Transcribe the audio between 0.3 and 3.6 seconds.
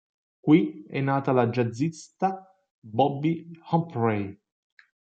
Qui è nata la jazzista Bobbi